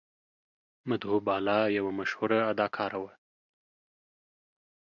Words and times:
مدهو 0.89 1.15
بالا 1.27 1.59
یوه 1.77 1.91
مشهوره 1.99 2.39
اداکاره 2.51 2.97
وه. 3.03 3.13